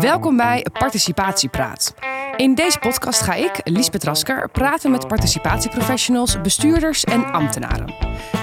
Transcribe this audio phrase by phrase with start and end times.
[0.00, 1.94] Welkom bij Participatiepraat.
[2.36, 7.94] In deze podcast ga ik, Liesbeth Rasker, praten met participatieprofessionals, bestuurders en ambtenaren.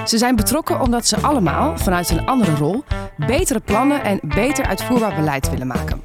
[0.06, 2.84] Ze zijn betrokken omdat ze allemaal, vanuit een andere rol,
[3.18, 6.04] betere plannen en beter uitvoerbaar beleid willen maken.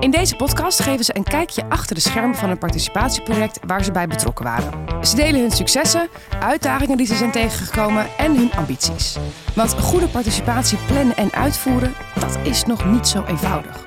[0.00, 3.92] In deze podcast geven ze een kijkje achter de schermen van een participatieproject waar ze
[3.92, 4.81] bij betrokken waren.
[5.02, 6.08] Ze delen hun successen,
[6.40, 9.16] uitdagingen die ze zijn tegengekomen en hun ambities.
[9.54, 13.86] Want goede participatie plannen en uitvoeren, dat is nog niet zo eenvoudig.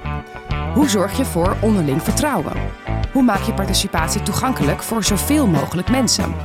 [0.74, 2.54] Hoe zorg je voor onderling vertrouwen?
[3.12, 6.36] Hoe maak je participatie toegankelijk voor zoveel mogelijk mensen?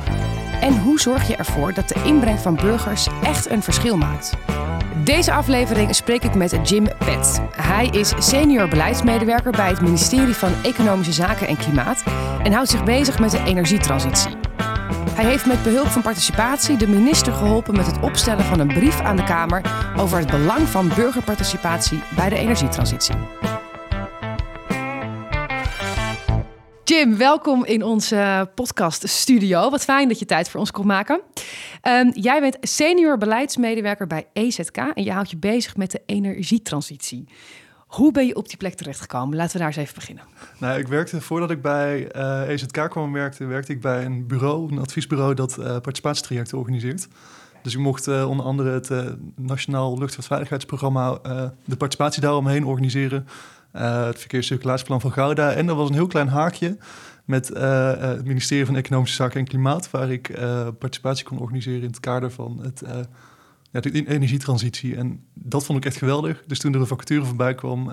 [0.61, 4.33] En hoe zorg je ervoor dat de inbreng van burgers echt een verschil maakt?
[5.03, 7.41] Deze aflevering spreek ik met Jim Pet.
[7.55, 12.03] Hij is senior beleidsmedewerker bij het ministerie van Economische Zaken en Klimaat
[12.43, 14.40] en houdt zich bezig met de energietransitie.
[15.11, 18.99] Hij heeft met behulp van participatie de minister geholpen met het opstellen van een brief
[18.99, 19.61] aan de Kamer
[19.97, 23.15] over het belang van burgerparticipatie bij de energietransitie.
[26.83, 29.69] Jim, welkom in onze podcaststudio.
[29.69, 31.21] Wat fijn dat je tijd voor ons kon maken.
[31.87, 37.27] Um, jij bent senior beleidsmedewerker bij EZK en je houdt je bezig met de energietransitie.
[37.91, 39.35] Hoe ben je op die plek terechtgekomen?
[39.35, 40.23] Laten we daar eens even beginnen.
[40.57, 44.27] Nou, ik werkte voordat ik bij uh, eh, EZK kwam werkte, werkte ik bij een
[44.27, 47.07] bureau, een adviesbureau dat uh, participatietrajecten organiseert.
[47.63, 48.89] Dus ik mocht uh, onder andere het
[49.35, 51.19] Nationaal Luchtvaartveiligheidsprogramma,
[51.65, 53.27] de participatie daaromheen organiseren.
[53.71, 55.51] Het verkeerscirculatieplan van Gouda.
[55.51, 56.77] En er was een heel klein haakje
[57.25, 60.31] met het ministerie van Economische Zaken en Klimaat, waar ik
[60.79, 62.83] participatie kon organiseren in het kader van het,
[63.71, 64.95] ja, de energietransitie.
[64.95, 66.43] En dat vond ik echt geweldig.
[66.47, 67.91] Dus toen er een vacature voorbij kwam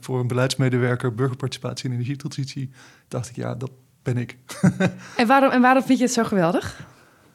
[0.00, 2.70] voor een beleidsmedewerker burgerparticipatie en energietransitie,
[3.08, 3.70] dacht ik, ja, dat
[4.02, 4.38] ben ik.
[5.16, 6.86] en, waarom, en waarom vind je het zo geweldig?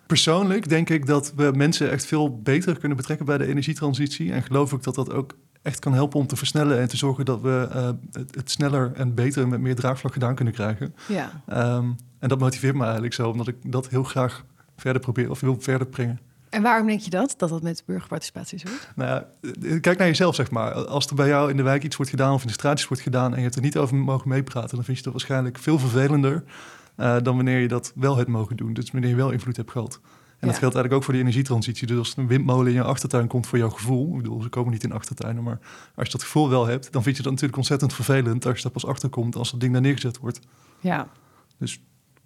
[0.08, 4.32] Persoonlijk denk ik dat we mensen echt veel beter kunnen betrekken bij de energietransitie.
[4.32, 7.26] En geloof ik dat dat ook echt kan helpen om te versnellen en te zorgen
[7.26, 7.90] dat we uh,
[8.32, 10.96] het, sneller en beter met meer draagvlak gedaan kunnen krijgen.
[11.08, 11.44] Ja.
[11.76, 14.46] Um, en dat motiveert me eigenlijk zo, omdat ik dat heel graag
[14.78, 16.20] verder probeer of wil verder brengen.
[16.50, 18.72] En waarom denk je dat, dat dat met burgerparticipatie is?
[18.96, 19.28] Nou ja,
[19.62, 20.74] eh, kijk naar jezelf, zeg maar.
[20.74, 23.04] Als er bij jou in de wijk iets wordt gedaan of in de straatjes wordt
[23.04, 25.80] gedaan en je hebt er niet over mogen meepraten, dan vind je dat waarschijnlijk veel
[25.80, 26.44] vervelender
[26.98, 28.74] uh, dan wanneer je dat wel hebt mogen doen.
[28.74, 30.00] Dus wanneer je wel invloed hebt gehad.
[30.40, 31.88] En dat geldt eigenlijk ook voor de energietransitie.
[31.88, 34.72] Dus als een windmolen in je achtertuin komt voor jouw gevoel, ik bedoel, ze komen
[34.72, 35.60] niet in achtertuinen, maar
[35.96, 38.64] als je dat gevoel wel hebt, dan vind je dat natuurlijk ontzettend vervelend als je
[38.64, 40.40] daar pas achterkomt als dat ding daar neergezet wordt.
[40.80, 41.08] Ja.
[41.58, 41.82] Dus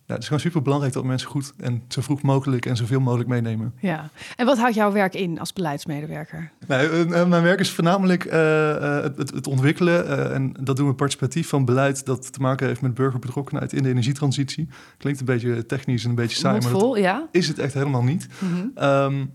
[0.05, 2.99] ja, het is gewoon super belangrijk dat mensen goed en zo vroeg mogelijk en zoveel
[2.99, 3.73] mogelijk meenemen.
[3.79, 6.51] Ja, en wat houdt jouw werk in als beleidsmedewerker?
[6.67, 10.05] Nee, eh, eh, mijn werk is voornamelijk uh, het, het, ontwikkelen.
[10.05, 13.83] Uh, en dat doen we participatief van beleid dat te maken heeft met burgerbetrokkenheid in
[13.83, 14.67] de energietransitie.
[14.97, 17.27] Klinkt een beetje technisch en een beetje saai, maar dat ja?
[17.31, 18.27] is het echt helemaal niet.
[18.39, 19.31] Mm -hmm.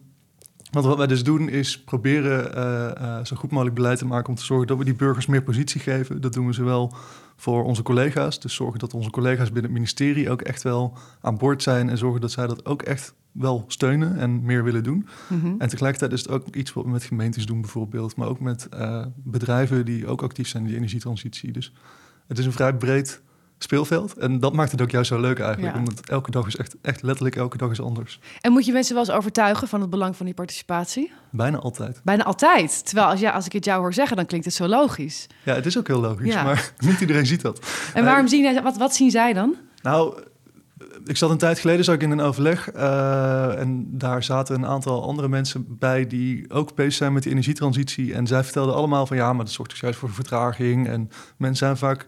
[0.71, 4.45] Want wat wij dus doen is proberen zo goed mogelijk beleid te maken om te
[4.45, 6.21] zorgen dat we die burgers meer positie geven.
[6.21, 6.95] Dat doen we zowel
[7.37, 8.41] voor onze collega's.
[8.41, 11.99] Dus zorgen dat onze collega's binnen het ministerie ook echt wel aan boord zijn en
[11.99, 15.07] zorgen dat zij dat ook echt wel steunen en meer willen doen.
[15.29, 15.55] Mhm.
[15.59, 18.69] En tegelijkertijd is het ook iets wat we met gemeentes doen bijvoorbeeld, maar ook met
[18.75, 21.53] uh, bedrijven die ook actief zijn in die energietransitie.
[21.53, 21.73] Dus
[22.27, 23.21] het is een vrij breed
[23.59, 24.17] speelveld.
[24.17, 25.77] En dat maakt het ook juist zo leuk eigenlijk.
[25.77, 28.21] Omdat elke dag is echt, echt letterlijk elke dag is anders.
[28.41, 31.13] En moet je mensen wel eens overtuigen van het belang van die participatie?
[31.31, 32.01] Bijna altijd.
[32.05, 32.87] Bijna altijd.
[32.87, 35.27] Terwijl als, ja, als ik het jou hoor zeggen, dan klinkt het zo logisch.
[35.43, 36.35] Ja, het is ook heel logisch.
[36.35, 37.67] Maar niet iedereen ziet dat.
[37.95, 39.55] En waarom uh, zien, wat, wat zien zij dan?
[39.83, 40.23] Nou,
[41.05, 44.67] ik zat een tijd geleden zat ik in een overleg uh, en daar zaten een
[44.67, 48.15] aantal andere mensen bij die ook bezig zijn met die energietransitie.
[48.15, 50.89] En zij vertelden allemaal van ja, maar dat zorgt dus juist voor vertraging.
[50.89, 52.07] En mensen zijn vaak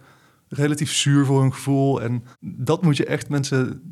[0.50, 2.03] relatief zuur voor hun gevoel.
[2.03, 3.83] En dat moet je echt mensen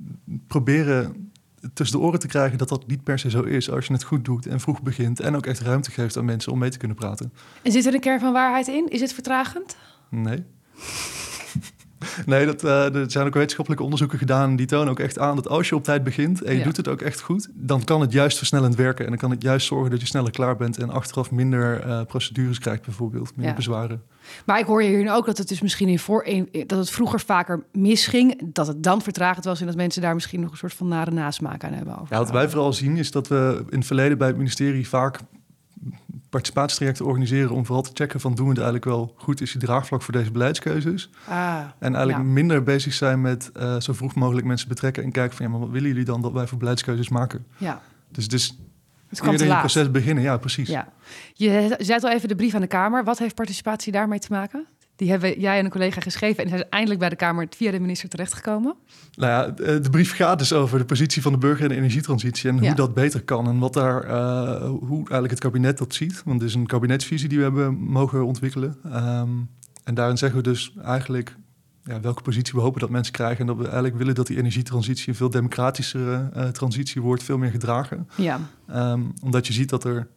[0.47, 1.31] proberen
[1.75, 4.03] tussen de oren te krijgen dat dat niet per se zo is als je het
[4.03, 6.79] goed doet en vroeg begint en ook echt ruimte geeft aan mensen om mee te
[6.79, 7.33] kunnen praten.
[7.63, 8.89] En zit er een kern van waarheid in?
[8.89, 9.77] Is het vertragend?
[10.11, 10.45] Nee.
[12.27, 15.49] Nee, dat, uh, er zijn ook wetenschappelijke onderzoeken gedaan die tonen ook echt aan dat
[15.49, 18.13] als je op tijd begint en je doet het ook echt goed, dan kan het
[18.13, 20.91] juist versnellend werken en dan kan het juist zorgen dat je sneller klaar bent en
[20.91, 24.03] achteraf minder uh, procedures krijgt bijvoorbeeld, minder bezwaren.
[24.47, 26.27] Maar ik hoor je hier ook dat het dus misschien in voor
[26.67, 30.41] dat het vroeger vaker misging, dat het dan vertragend was en dat mensen daar misschien
[30.41, 31.99] nog een soort van nare nasmaak aan hebben.
[32.11, 35.19] Ja, wat wij vooral zien is dat we in het verleden bij het ministerie vaak
[36.31, 39.61] participatietrajecten organiseren om vooral te checken van doen we het eigenlijk wel goed, is die
[39.61, 41.11] draagvlak voor deze beleidskeuzes.
[41.29, 45.37] Ah, en eigenlijk minder bezig zijn met uh, zo vroeg mogelijk mensen betrekken en kijken
[45.37, 47.47] van ja, maar wat willen jullie dan dat wij voor beleidskeuzes maken?
[47.57, 47.83] Ja.
[48.09, 48.59] Dus, dus
[49.09, 50.69] het kan het proces beginnen, ja, precies.
[50.69, 50.89] Ja.
[51.35, 53.05] Je zet al even de brief aan de Kamer.
[53.05, 54.67] Wat heeft participatie daarmee te maken?
[54.99, 57.81] Die hebben jij en een collega geschreven en zijn eindelijk bij de Kamer via de
[57.81, 58.75] minister terechtgekomen.
[59.15, 62.51] Nou ja, de brief gaat dus over de positie van de burger in de energietransitie
[62.51, 66.23] en hoe dat beter kan en wat daar, uh, hoe eigenlijk het kabinet dat ziet.
[66.25, 68.77] Want het is een kabinetsvisie die we hebben mogen ontwikkelen.
[68.87, 69.49] Um,
[69.85, 71.37] en daarin zeggen we dus eigenlijk
[71.85, 73.41] ja, welke positie we hopen dat mensen krijgen.
[73.41, 77.39] En dat we eigenlijk willen dat die energietransitie een veel democratischere uh, transitie wordt, veel
[77.39, 78.09] meer gedragen.
[78.17, 78.41] Ja.
[78.75, 80.09] Um, omdat je ziet dat er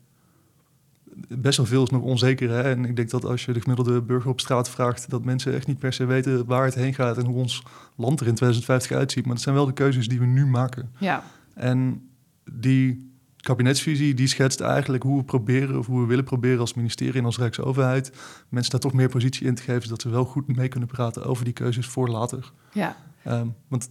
[1.28, 2.50] best wel veel is nog onzeker.
[2.50, 2.62] Hè?
[2.62, 5.68] En ik denk dat als je de gemiddelde burger op straat vraagt, dat mensen echt
[5.68, 7.64] niet per se weten waar het heen gaat en hoe ons
[7.96, 9.26] land er in 2050 uitziet.
[9.26, 10.92] Maar dat zijn wel de keuzes die we nu maken.
[10.98, 11.24] Ja.
[11.54, 12.10] En
[12.52, 13.12] die
[13.42, 17.26] kabinetsvisie die schetst eigenlijk hoe we proberen of hoe we willen proberen als ministerie en
[17.26, 18.12] als Rijksoverheid
[18.50, 21.24] mensen daar toch meer positie in te geven, zodat ze wel goed mee kunnen praten
[21.24, 22.52] over die keuzes voor later.
[22.74, 22.96] Ja.
[23.28, 23.90] Um, want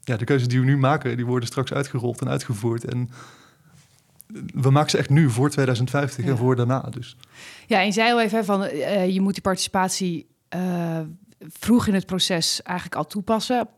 [0.00, 2.84] ja, de keuzes die we nu maken, die worden straks uitgerold en uitgevoerd.
[2.84, 3.10] En
[4.54, 6.80] we maken ze echt nu voor 2050 en voor daarna.
[6.80, 7.16] Dus.
[7.66, 10.26] Ja, en je zei al even van uh, je moet die participatie
[10.56, 11.00] uh,
[11.38, 13.68] vroeg in het proces eigenlijk al toepassen.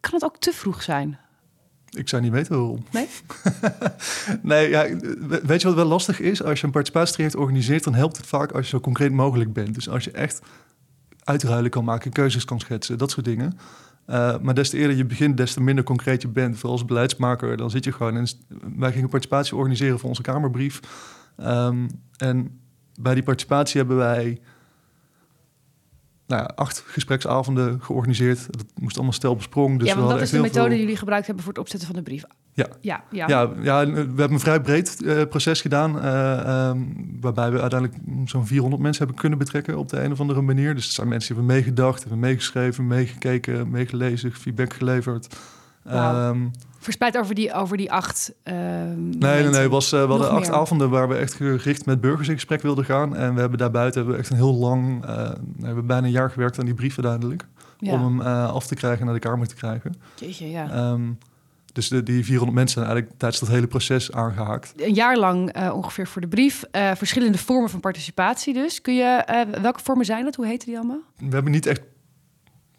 [0.00, 1.18] Kan het ook te vroeg zijn?
[1.90, 2.84] Ik zou niet weten waarom.
[2.90, 3.08] Nee?
[4.42, 4.96] nee, ja,
[5.42, 6.42] weet je wat wel lastig is?
[6.42, 9.74] Als je een participatietraject organiseert, dan helpt het vaak als je zo concreet mogelijk bent.
[9.74, 10.40] Dus als je echt
[11.24, 13.58] uitruilen kan maken, keuzes kan schetsen, dat soort dingen.
[14.10, 16.54] Uh, maar des te eerder je begint, des te minder concreet je bent.
[16.54, 18.16] Vooral als beleidsmaker, dan zit je gewoon...
[18.16, 18.26] En
[18.76, 20.80] wij gingen participatie organiseren voor onze Kamerbrief.
[21.40, 22.60] Um, en
[23.00, 24.40] bij die participatie hebben wij
[26.26, 28.46] nou ja, acht gespreksavonden georganiseerd.
[28.50, 29.78] Dat moest allemaal stel besprrongen.
[29.78, 31.96] Dus ja, want dat is de methode die jullie gebruikt hebben voor het opzetten van
[31.96, 32.24] de brief.
[32.58, 33.28] Ja, ja, ja.
[33.28, 35.96] ja, ja we hebben een vrij breed uh, proces gedaan.
[35.96, 40.20] Uh, um, waarbij we uiteindelijk zo'n 400 mensen hebben kunnen betrekken op de een of
[40.20, 40.74] andere manier.
[40.74, 45.36] Dus er zijn mensen die hebben meegedacht, hebben meegeschreven, meegekeken, meegelezen, feedback geleverd.
[45.82, 46.28] Wow.
[46.28, 48.32] Um, Verspreid over die, over die acht.
[48.44, 49.68] Uh, nee, nee, nee.
[49.68, 52.84] Was, uh, we hadden acht avonden waar we echt gericht met burgers in gesprek wilden
[52.84, 53.16] gaan.
[53.16, 55.04] En we hebben daarbuiten hebben we echt een heel lang.
[55.04, 57.46] Uh, we hebben bijna een jaar gewerkt aan die brief uiteindelijk.
[57.78, 57.92] Ja.
[57.92, 59.94] Om hem af te krijgen en naar de Kamer te krijgen.
[60.14, 60.90] Jeetje, ja.
[60.90, 61.18] Um,
[61.72, 64.72] dus de, die 400 mensen zijn eigenlijk tijdens dat hele proces aangehaakt.
[64.76, 66.64] Een jaar lang uh, ongeveer voor de brief.
[66.72, 68.80] Uh, verschillende vormen van participatie dus.
[68.80, 70.34] Kun je, uh, welke vormen zijn dat?
[70.34, 71.00] Hoe heten die allemaal?
[71.16, 71.80] We hebben niet echt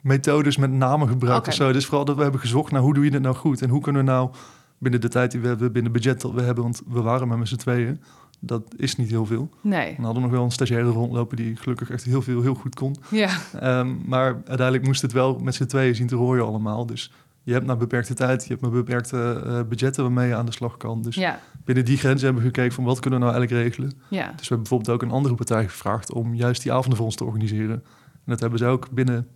[0.02, 1.54] methodes met namen gebruikt okay.
[1.54, 1.72] of zo.
[1.72, 3.62] Dus vooral dat we hebben gezocht naar hoe doe je dit nou goed?
[3.62, 4.30] En hoe kunnen we nou
[4.78, 6.64] binnen de tijd die we hebben, binnen het budget dat we hebben...
[6.64, 8.02] want we waren maar met z'n tweeën,
[8.40, 9.50] dat is niet heel veel.
[9.62, 9.96] Nee.
[9.98, 12.96] We hadden nog wel een stagiaire rondlopen die gelukkig echt heel veel, heel goed kon.
[13.10, 13.30] Ja.
[13.64, 16.86] Um, maar uiteindelijk moest het wel met z'n tweeën zien te rooien allemaal.
[16.86, 17.12] Dus
[17.50, 20.52] je hebt maar beperkte tijd, je hebt maar beperkte uh, budgetten waarmee je aan de
[20.52, 21.02] slag kan.
[21.02, 21.40] Dus ja.
[21.66, 23.92] binnen die grenzen hebben we gekeken van wat kunnen we nou eigenlijk regelen.
[24.08, 24.26] Ja.
[24.26, 27.16] Dus we hebben bijvoorbeeld ook een andere partij gevraagd om juist die avonden voor ons
[27.16, 27.84] te organiseren.
[28.14, 29.28] En dat hebben ze ook binnen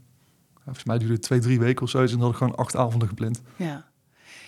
[0.63, 1.98] volgens mij duurde het twee, drie weken of zo.
[1.98, 3.42] En hadden ik gewoon acht avonden gepland.
[3.56, 3.86] Ja.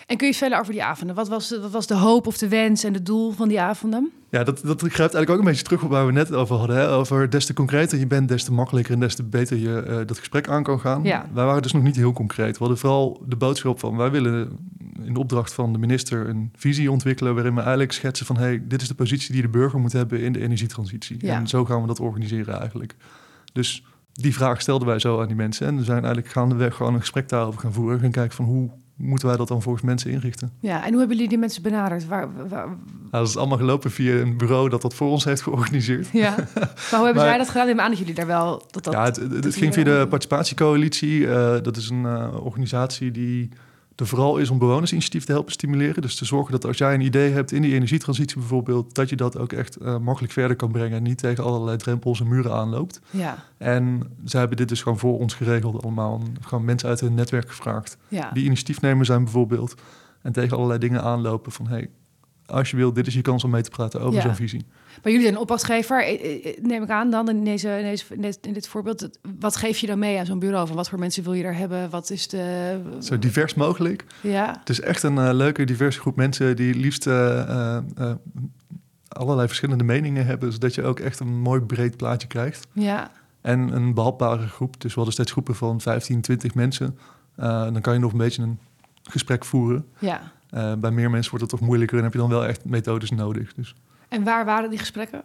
[0.06, 1.16] En kun je verder over die avonden?
[1.16, 4.12] Wat was, wat was de hoop of de wens en het doel van die avonden?
[4.30, 6.76] Ja, dat, dat grijpt eigenlijk ook een beetje terug op waar we net over hadden.
[6.76, 6.88] Hè?
[6.88, 9.96] Over des te concreter je bent, des te makkelijker en des te beter je uh,
[10.06, 11.02] dat gesprek aan kan gaan.
[11.02, 11.26] Ja.
[11.32, 12.52] Wij waren dus nog niet heel concreet.
[12.52, 14.58] We hadden vooral de boodschap van wij willen
[15.02, 18.62] in de opdracht van de minister een visie ontwikkelen waarin we eigenlijk schetsen van hey,
[18.66, 21.16] dit is de positie die de burger moet hebben in de energietransitie.
[21.20, 21.34] Ja.
[21.34, 22.94] En zo gaan we dat organiseren eigenlijk.
[23.52, 25.66] Dus die vraag stelden wij zo aan die mensen.
[25.66, 28.00] En we zijn eigenlijk gaandeweg gewoon een gesprek daarover gaan voeren.
[28.00, 30.50] Gaan kijken van hoe moeten wij dat dan volgens mensen inrichten.
[30.60, 32.06] Ja, en hoe hebben jullie die mensen benaderd?
[32.06, 32.66] Waar, waar...
[32.66, 32.76] Nou,
[33.10, 36.08] dat is allemaal gelopen via een bureau dat dat voor ons heeft georganiseerd.
[36.12, 36.34] Ja,
[36.90, 37.68] maar hoe hebben zij dat gedaan?
[37.68, 38.66] Ik aan dat jullie daar wel...
[38.70, 41.18] Dat, dat, ja, het, het, het ging via de Participatiecoalitie.
[41.20, 43.48] Uh, dat is een uh, organisatie die
[43.96, 46.02] er vooral is om bewonersinitiatief te helpen stimuleren.
[46.02, 49.16] Dus te zorgen dat als jij een idee hebt in die energietransitie bijvoorbeeld, dat je
[49.16, 52.52] dat ook echt uh, makkelijk verder kan brengen en niet tegen allerlei drempels en muren
[52.52, 53.00] aanloopt.
[53.10, 53.44] Ja.
[53.58, 56.22] En zij hebben dit dus gewoon voor ons geregeld allemaal.
[56.40, 57.96] Gewoon mensen uit hun netwerk gevraagd.
[58.08, 58.30] Ja.
[58.32, 59.74] Die initiatiefnemer zijn bijvoorbeeld.
[60.22, 61.90] En tegen allerlei dingen aanlopen van hey,
[62.46, 64.20] als je wilt, dit is je kans om mee te praten over Ja.
[64.22, 64.64] zo'n visie.
[65.02, 67.68] Maar jullie zijn opdrachtgever, eh, eh, neem ik aan dan in, deze,
[68.10, 69.08] in, deze, in dit voorbeeld.
[69.38, 70.66] Wat geef je dan mee aan zo'n bureau?
[70.66, 71.90] Van wat voor mensen wil je daar hebben?
[71.90, 72.78] Wat is de...
[73.00, 74.04] Zo divers mogelijk.
[74.20, 78.12] Ja, Het is echt een eh, leuke, diverse groep mensen die liefst eh, eh, eh,
[79.08, 82.66] allerlei verschillende meningen hebben, zodat je ook echt een mooi breed plaatje krijgt.
[82.72, 83.10] ja,
[83.40, 84.80] En een behapbare groep.
[84.80, 86.98] Dus we hadden steeds groepen van 15, 20 mensen.
[87.36, 88.58] Eh, dan kan je nog een beetje een
[89.02, 89.86] gesprek voeren.
[89.98, 90.34] ja.
[90.50, 93.10] Eh, bij meer mensen wordt het toch moeilijker en heb je dan wel echt methodes
[93.10, 93.54] nodig.
[93.54, 93.74] Dus
[94.08, 95.22] En waar waren die gesprekken?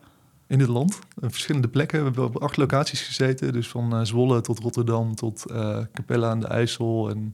[0.47, 1.99] in dit land, op verschillende plekken.
[1.99, 3.53] We hebben op acht locaties gezeten.
[3.53, 7.09] Dus van eh, Zwolle tot Rotterdam tot eh Capella aan de IJssel.
[7.09, 7.33] En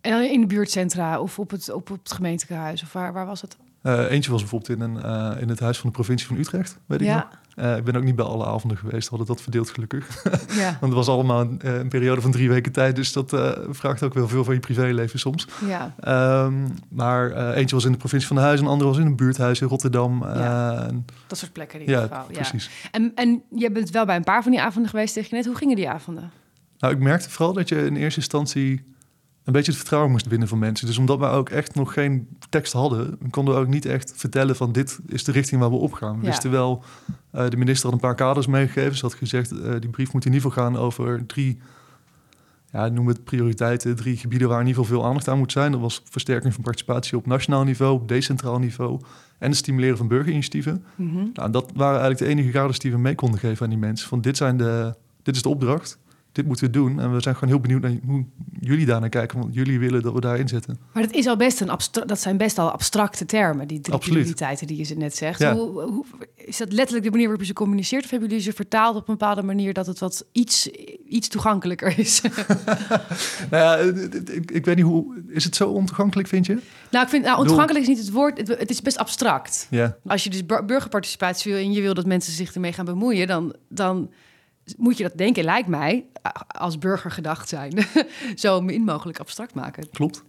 [0.00, 2.82] En dan in de buurtcentra of op het, op het gemeentelijk huis?
[2.82, 3.56] Of waar, waar was het?
[3.82, 6.78] eh, eentje was bijvoorbeeld in, een, eh, in het huis van de provincie van Utrecht,
[6.86, 7.28] weet ik nog.
[7.56, 10.24] Ja, ik ben ook niet bij alle avonden geweest, we hadden dat verdeeld gelukkig.
[10.48, 10.70] Ja.
[10.80, 13.36] Want het was allemaal een, een, periode van drie weken tijd, dus dat
[13.68, 15.46] vraagt ook wel veel van je privéleven soms.
[15.66, 15.94] Ja.
[16.00, 16.54] Ehm,
[16.88, 19.60] maar eentje was in de provincie van de Huis, een andere was in een buurthuis
[19.60, 20.22] in Rotterdam.
[20.24, 20.90] Ja.
[21.26, 22.24] dat soort plekken in ieder geval.
[22.28, 22.70] Ja, precies.
[22.90, 25.46] En, en je bent wel bij een paar van die avonden geweest tegen je net.
[25.46, 26.30] Hoe gingen die avonden?
[26.78, 28.94] Nou, ik merkte vooral dat je in eerste instantie
[29.46, 30.86] een beetje het vertrouwen moest winnen van mensen.
[30.86, 34.56] Dus omdat we ook echt nog geen tekst hadden, konden we ook niet echt vertellen
[34.56, 36.16] van dit is de richting waar we op gaan.
[36.16, 36.30] We ja.
[36.30, 36.84] wisten wel,
[37.34, 38.96] uh, de minister had een paar kaders meegegeven.
[38.96, 41.58] Ze had gezegd, uh, die brief moet in ieder geval gaan over drie,
[42.72, 45.72] ja, noem het prioriteiten, drie gebieden waar in ieder geval veel aandacht aan moet zijn.
[45.72, 49.00] Dat was versterking van participatie op nationaal niveau, op decentraal niveau
[49.38, 50.84] en het stimuleren van burgerinitiatieven.
[50.94, 53.78] Mm nou, dat waren eigenlijk de enige kaders die we mee konden geven aan die
[53.78, 54.08] mensen.
[54.08, 55.98] Van dit, zijn de, dit is de opdracht
[56.36, 57.00] dit moeten we doen.
[57.00, 58.24] En we zijn gewoon heel benieuwd naar hoe
[58.60, 59.38] jullie daar naar kijken.
[59.38, 60.78] Want jullie willen dat we daarin zetten.
[60.92, 61.70] Maar dat, is al best een
[62.06, 65.42] dat zijn best al abstracte termen, die drie prioriteiten die je net zegt.
[65.42, 68.04] Hoe, hoe, is dat letterlijk de manier waarop je ze communiceert?
[68.04, 70.68] Of hebben jullie ze vertaald op een bepaalde manier dat het wat iets,
[71.08, 72.20] iets toegankelijker is?
[73.50, 73.76] nou ja,
[74.32, 75.22] ik, ik, weet niet hoe...
[75.28, 76.58] Is het zo ontoegankelijk, vind je?
[76.90, 77.24] Nou, ik vind...
[77.24, 78.38] Nou, ontoegankelijk is niet het woord.
[78.38, 79.66] Het, het is best abstract.
[79.70, 79.96] Ja.
[80.06, 83.26] Als je dus burgerparticipatie wil en je wil dat mensen zich ermee gaan bemoeien...
[83.26, 83.54] dan...
[83.68, 84.10] dan
[84.76, 86.04] moet je dat denken, lijkt mij,
[86.46, 87.86] als burger gedacht zijn,
[88.34, 89.90] zo min mogelijk abstract maken.
[89.90, 90.24] Klopt.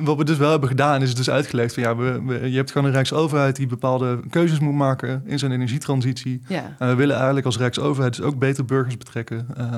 [0.00, 2.70] wat we dus wel hebben gedaan, is het dus uitgelegd van ja, we, je hebt
[2.70, 6.42] gewoon een Rijksoverheid die bepaalde keuzes moet maken in zijn energietransitie.
[6.48, 6.76] Ja.
[6.78, 9.46] En we willen eigenlijk als Rijksoverheid dus ook beter burgers betrekken.
[9.58, 9.76] Uh,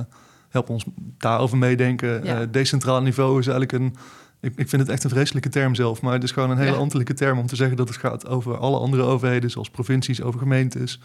[0.49, 0.85] help ons
[1.19, 2.25] daarover meedenken.
[2.25, 2.41] Ja.
[2.41, 3.97] Uh, decentraal niveau is eigenlijk een.
[4.41, 6.71] Ik, ik, vind het echt een vreselijke term zelf, maar het is gewoon een hele
[6.71, 6.77] ja.
[6.77, 10.41] ambtelijke term om te zeggen dat het gaat over alle andere overheden, zoals provincies, over
[10.41, 11.01] gemeentes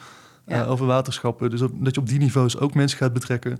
[0.50, 0.63] ja.
[0.63, 1.50] uh, over waterschappen.
[1.50, 3.60] Dus dat je op die niveaus ook mensen gaat betrekken.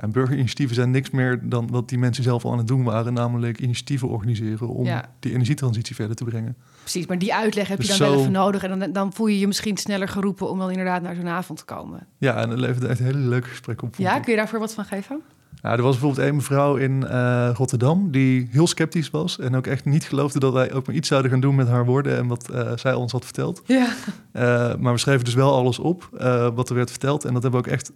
[0.00, 3.12] Ja, burgerinitiatieven zijn niks meer dan wat die mensen zelf al aan het doen waren,
[3.12, 4.88] namelijk initiatieven organiseren om
[5.20, 6.56] die energietransitie verder te brengen.
[6.80, 9.26] Precies, maar die uitleg heb je dus dan wel even nodig en dan, dan voel
[9.26, 12.06] je je misschien sneller geroepen om dan inderdaad naar zo'n avond te komen.
[12.18, 13.94] Ja, en dat levert echt een hele leuke gesprek op.
[13.96, 15.22] Ja, kun je daarvoor wat van geven?
[15.62, 19.66] Nou, er was bijvoorbeeld een mevrouw in uh, Rotterdam die heel sceptisch was en ook
[19.66, 22.26] echt niet geloofde dat wij ook maar iets zouden gaan doen met haar woorden en
[22.26, 23.62] wat uh, zij ons had verteld.
[23.66, 23.86] Ja.
[24.32, 26.08] Uh, maar we schreven dus wel alles op
[26.54, 27.92] wat er werd verteld en dat hebben we ook echt.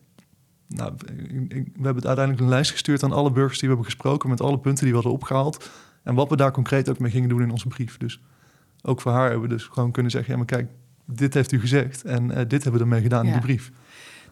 [0.68, 4.28] Nou, we hebben het uiteindelijk een lijst gestuurd aan alle burgers die we hebben gesproken
[4.28, 5.70] met alle punten die we hadden opgehaald
[6.02, 7.96] en wat we daar concreet ook mee gingen doen in onze brief.
[7.96, 8.20] Dus
[8.82, 10.68] ook voor haar hebben we dus gewoon kunnen zeggen: ja, maar kijk,
[11.04, 13.32] dit heeft u gezegd en dit hebben we ermee gedaan ja.
[13.32, 13.73] in die brief.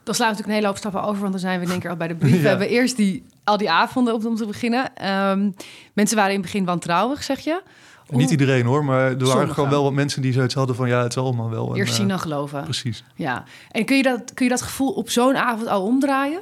[0.04, 1.90] Dan slaan we natuurlijk een hele hoop stappen over, want dan zijn we denk ik
[1.90, 2.42] al bij de brief.
[2.42, 5.08] We hebben eerst die, al die avonden op om te beginnen.
[5.30, 5.54] Um,
[5.92, 7.62] mensen waren in het begin wantrouwig, zeg je.
[8.08, 11.02] Niet iedereen hoor, maar er waren gewoon wel wat mensen die zoiets hadden van ja,
[11.02, 11.76] het is allemaal wel.
[11.76, 12.64] Eerst zien dan geloven.
[12.64, 13.04] Precies.
[13.14, 13.44] Ja.
[13.70, 16.40] En kun je dat, kun je dat gevoel op zo'n avond al omdraaien?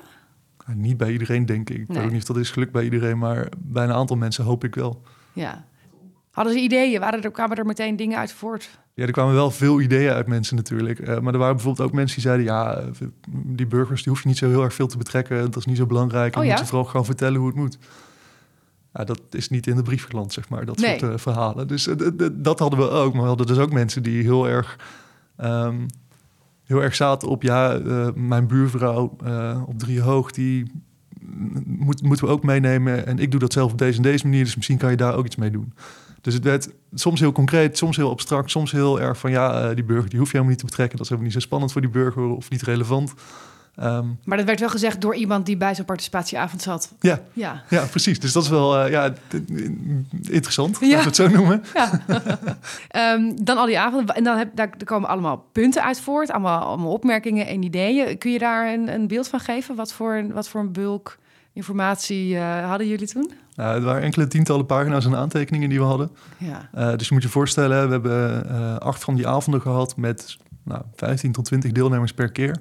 [0.66, 1.76] Niet bij iedereen, denk ik.
[1.76, 4.44] Ik weet ook niet of dat is gelukt bij iedereen, maar bij een aantal mensen
[4.44, 5.02] hoop ik wel.
[5.32, 5.64] Ja.
[6.30, 7.00] Hadden ze ideeën?
[7.00, 8.68] Waren er, kwamen er meteen dingen uit voort?
[8.94, 10.98] Ja, er kwamen wel veel ideeën uit mensen natuurlijk.
[10.98, 12.46] Uh, maar er waren bijvoorbeeld ook mensen die zeiden...
[12.46, 12.82] ja,
[13.30, 15.44] die burgers die hoef je niet zo heel erg veel te betrekken.
[15.44, 16.36] Dat is niet zo belangrijk.
[16.36, 16.54] Oh, je ja?
[16.54, 17.78] moet ze vooral gewoon vertellen hoe het moet.
[18.92, 20.98] Ja, dat is niet in de brief geland, zeg maar, dat nee.
[20.98, 21.68] soort uh, verhalen.
[21.68, 21.94] Dus uh,
[22.32, 23.12] dat hadden we ook.
[23.12, 24.78] Maar we hadden dus ook mensen die heel erg...
[25.44, 25.86] Um,
[26.64, 27.42] heel erg zaten op...
[27.42, 27.80] ja,
[28.14, 29.16] mijn buurvrouw
[29.66, 30.30] op drie hoog...
[30.30, 30.72] die
[31.64, 33.06] moet, moeten we ook meenemen.
[33.06, 34.44] En ik doe dat zelf op deze en deze manier.
[34.44, 35.72] Dus misschien kan je daar ook iets mee doen.
[36.22, 39.74] Dus het werd soms heel concreet, soms heel abstract, soms heel erg van ja, uh,
[39.74, 40.96] die burger die hoef je helemaal niet te betrekken.
[40.96, 43.14] Dat is helemaal niet zo spannend voor die burger of niet relevant.
[43.80, 46.92] Um, maar dat werd wel gezegd door iemand die bij zo'n participatieavond zat.
[47.00, 47.62] Ja, ja.
[47.68, 48.20] ja precies.
[48.20, 49.12] Dus dat is wel uh, ja,
[50.20, 50.86] interessant, ja.
[50.86, 51.62] laten we het zo noemen.
[51.74, 53.14] Ja.
[53.14, 54.14] um, dan al die avonden.
[54.14, 58.18] En dan heb, daar, komen allemaal punten uit voort, allemaal, allemaal opmerkingen en ideeën.
[58.18, 59.74] Kun je daar een, een beeld van geven?
[59.74, 61.18] Wat voor, wat voor een bulk
[61.52, 63.32] informatie uh, hadden jullie toen?
[63.56, 66.10] Uh, er waren enkele tientallen pagina's en aantekeningen die we hadden.
[66.38, 66.68] Ja.
[66.74, 70.36] Uh, dus je moet je voorstellen, we hebben uh, acht van die avonden gehad met
[70.62, 72.56] nou, 15 tot 20 deelnemers per keer.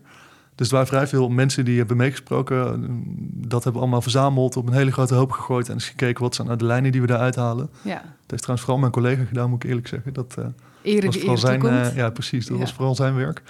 [0.56, 2.88] Dus er waren vrij veel mensen die hebben meegesproken.
[3.34, 6.36] Dat hebben we allemaal verzameld, op een hele grote hoop gegooid en eens gekeken wat
[6.36, 7.70] zijn nou de lijnen die we daar uithalen.
[7.82, 7.94] Ja.
[7.94, 10.14] Dat heeft trouwens vooral mijn collega gedaan, moet ik eerlijk zeggen.
[10.14, 10.38] Dat
[10.82, 12.46] Ere was vooral zijn, ja, precies.
[12.46, 12.64] Dat ja.
[12.64, 13.42] was vooral zijn werk.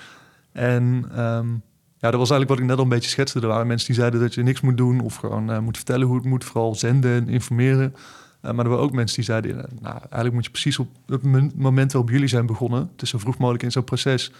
[0.51, 1.61] En um,
[2.01, 3.39] ja, dat was eigenlijk wat ik net al een beetje schetste.
[3.39, 6.07] Er waren mensen die zeiden dat je niks moet doen of gewoon uh, moet vertellen
[6.07, 7.95] hoe het moet, vooral zenden en informeren.
[8.41, 10.89] Uh, maar er waren ook mensen die zeiden, uh, nou, eigenlijk moet je precies op
[11.05, 11.23] het
[11.55, 14.31] moment waarop jullie zijn begonnen, het is zo vroeg mogelijk in zo'n proces,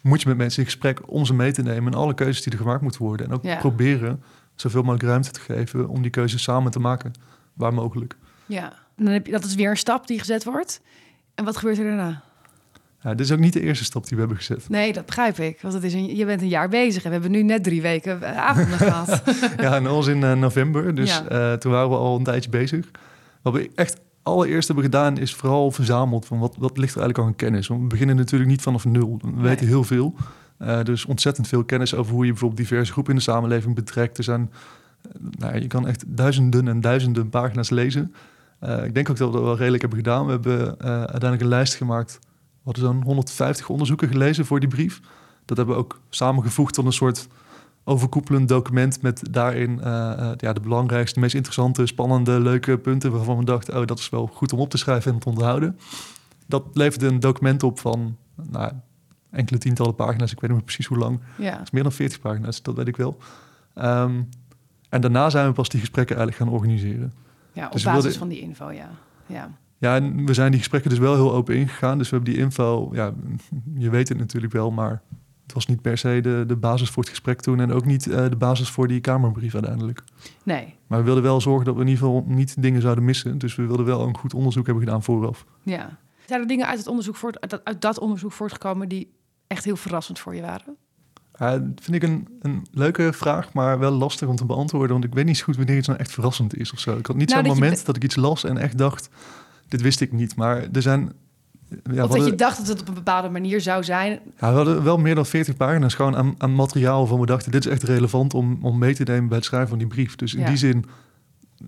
[0.00, 2.52] moet je met mensen in gesprek om ze mee te nemen en alle keuzes die
[2.52, 3.26] er gemaakt moeten worden.
[3.26, 3.56] En ook ja.
[3.56, 4.22] proberen
[4.54, 7.12] zoveel mogelijk ruimte te geven om die keuzes samen te maken,
[7.54, 8.16] waar mogelijk.
[8.46, 10.80] Ja, dan heb je, dat is weer een stap die gezet wordt.
[11.34, 12.22] En wat gebeurt er daarna?
[13.10, 14.68] Dit is ook niet de eerste stap die we hebben gezet.
[14.68, 15.58] Nee, dat begrijp ik.
[15.60, 17.82] Want het is een, je bent een jaar bezig en we hebben nu net drie
[17.82, 19.22] weken eh, avonden gehad.
[19.60, 21.52] ja, en was in uh, november, dus ja.
[21.52, 22.90] uh, toen waren we al een tijdje bezig.
[23.42, 27.18] Wat we echt allereerst hebben gedaan is vooral verzameld van wat, wat ligt er eigenlijk
[27.18, 27.66] al aan kennis.
[27.66, 29.18] Want we beginnen natuurlijk niet vanaf nul.
[29.20, 29.42] We nee.
[29.42, 30.14] weten heel veel.
[30.58, 34.18] Uh, dus ontzettend veel kennis over hoe je bijvoorbeeld diverse groepen in de samenleving betrekt.
[34.18, 34.52] Er zijn,
[35.38, 38.14] nou, je kan echt duizenden en duizenden pagina's lezen.
[38.84, 40.24] Ik denk ook dat we dat wel redelijk hebben gedaan.
[40.24, 42.18] We hebben uiteindelijk een lijst gemaakt.
[42.68, 45.00] We hadden zo'n 150 onderzoeken gelezen voor die brief.
[45.44, 47.28] Dat hebben we ook samengevoegd tot een soort
[47.84, 49.84] overkoepelend document met daarin uh,
[50.36, 54.26] ja, de belangrijkste, meest interessante, spannende, leuke punten waarvan we dachten, oh, dat is wel
[54.26, 55.78] goed om op te schrijven en te onthouden.
[56.46, 58.16] Dat leverde een document op van
[58.50, 58.72] nou,
[59.30, 60.32] enkele tientallen pagina's.
[60.32, 61.20] Ik weet niet meer precies hoe lang.
[61.38, 61.62] Ja.
[61.62, 63.18] Is meer dan 40 pagina's, dat weet ik wel.
[63.74, 64.28] Um,
[64.88, 67.14] en daarna zijn we pas die gesprekken eigenlijk gaan organiseren.
[67.52, 68.18] Ja, op dus basis wilden...
[68.18, 68.90] van die info, ja.
[69.26, 69.50] ja.
[69.78, 71.98] Ja, en we zijn die gesprekken dus wel heel open ingegaan.
[71.98, 73.12] Dus we hebben die info, ja,
[73.74, 75.02] je weet het natuurlijk wel, maar
[75.42, 78.06] het was niet per se de, de basis voor het gesprek toen en ook niet
[78.06, 80.02] uh, de basis voor die Kamerbrief uiteindelijk.
[80.42, 80.74] Nee.
[80.86, 83.38] Maar we wilden wel zorgen dat we in ieder geval niet dingen zouden missen.
[83.38, 85.44] Dus we wilden wel een goed onderzoek hebben gedaan vooraf.
[85.62, 85.98] Ja.
[86.26, 89.10] Zijn er dingen uit, het onderzoek voort, uit, dat, uit dat onderzoek voortgekomen die
[89.46, 90.76] echt heel verrassend voor je waren?
[91.38, 94.90] Ja, dat vind ik een, een leuke vraag, maar wel lastig om te beantwoorden.
[94.90, 96.96] Want ik weet niet zo goed wanneer iets nou echt verrassend is of zo.
[96.96, 99.08] Ik had niet nou, zo'n moment dat ik iets las en echt dacht,
[99.68, 100.36] dit wist ik niet.
[100.36, 101.12] Maar er zijn
[101.92, 104.10] ja, of dat je dacht dat het op een bepaalde manier zou zijn.
[104.10, 107.52] Ja, we hadden wel meer dan 40 pagina's gewoon aan, aan materiaal van we dachten,
[107.52, 110.16] dit is echt relevant om, om mee te nemen bij het schrijven van die brief.
[110.16, 110.84] Dus in die zin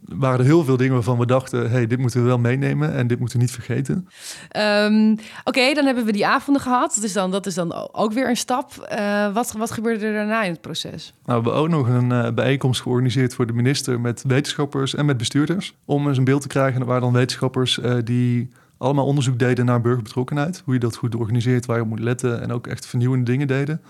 [0.05, 3.07] waren er heel veel dingen waarvan we dachten, hey, dit moeten we wel meenemen en
[3.07, 4.09] dit moeten we niet vergeten.
[4.57, 6.95] Um, Oké, dan hebben we die avonden gehad.
[6.95, 8.89] Dat is dan, dat is dan ook weer een stap.
[8.93, 11.15] Uh, wat, wat gebeurde er daarna in het proces?
[11.25, 15.07] Nou, we hebben ook nog een uh, bijeenkomst georganiseerd voor de minister met wetenschappers en
[15.07, 15.75] met bestuurders.
[15.85, 16.81] Om eens een beeld te krijgen.
[16.81, 20.63] Er waren dan wetenschappers uh, die allemaal onderzoek deden naar burgerbetrokkenheid.
[20.65, 22.43] Hoe je dat goed organiseert, waar je op moet letten.
[22.43, 23.81] En ook echt vernieuwende dingen deden.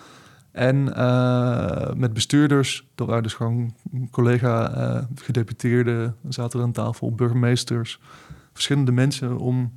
[0.52, 3.74] En uh, met bestuurders, dat waren dus gewoon
[4.10, 8.00] collega uh, gedeputeerden, zaten er aan tafel, burgemeesters,
[8.52, 9.72] verschillende mensen om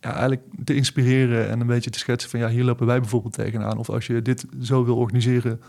[0.00, 3.34] ja, eigenlijk te inspireren en een beetje te schetsen van ja, hier lopen wij bijvoorbeeld
[3.34, 3.78] tegenaan.
[3.78, 5.60] Of als je dit zo wil organiseren,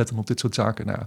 [0.00, 0.86] let dan op dit soort zaken.
[0.86, 0.98] Nou,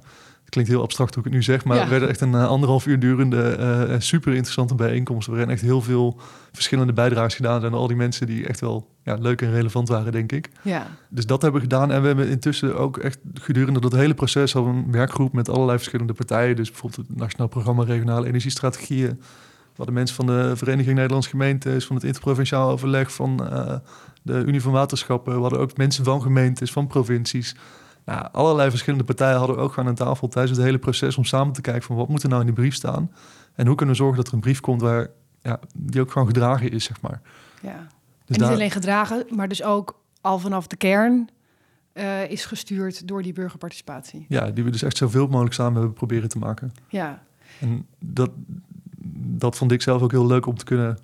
[0.54, 1.82] klinkt heel abstract hoe ik het nu zeg, maar ja.
[1.82, 3.58] het werd echt een uh, anderhalf uur durende,
[3.90, 5.28] uh, super interessante bijeenkomst.
[5.28, 6.20] Waarin echt heel veel
[6.52, 7.74] verschillende bijdrages gedaan zijn.
[7.74, 10.50] Al die mensen die echt wel ja, leuk en relevant waren, denk ik.
[10.62, 10.88] Ja.
[11.10, 11.92] Dus dat hebben we gedaan.
[11.92, 15.78] En we hebben intussen ook echt gedurende dat hele proces al een werkgroep met allerlei
[15.78, 16.56] verschillende partijen.
[16.56, 19.10] Dus bijvoorbeeld het Nationaal Programma Regionale Energiestrategieën.
[19.10, 23.76] We hadden mensen van de Vereniging Nederlands Gemeentes, van het Interprovinciaal Overleg, van uh,
[24.22, 25.36] de Unie van Waterschappen.
[25.36, 27.56] We hadden ook mensen van gemeentes, van provincies.
[28.06, 31.54] Nou, allerlei verschillende partijen hadden ook gewoon aan tafel tijdens het hele proces om samen
[31.54, 33.12] te kijken van wat moet er nou in die brief staan
[33.56, 35.08] en hoe kunnen we zorgen dat er een brief komt waar
[35.42, 37.22] ja, die ook gewoon gedragen is, zeg maar.
[37.62, 37.88] Ja.
[38.26, 41.30] Dus en niet alleen gedragen, maar dus ook al vanaf de kern
[41.94, 44.26] uh, is gestuurd door die burgerparticipatie.
[44.30, 46.74] Ja, die we dus echt zoveel mogelijk samen hebben proberen te maken.
[46.88, 47.24] Ja.
[47.60, 48.32] En dat,
[49.38, 50.98] dat vond ik zelf ook heel leuk om te kunnen